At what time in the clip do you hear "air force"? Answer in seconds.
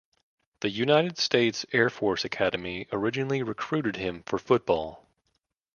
1.73-2.25